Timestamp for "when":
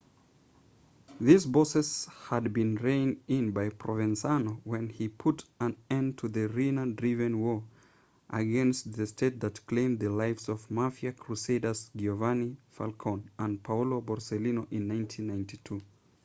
4.63-4.89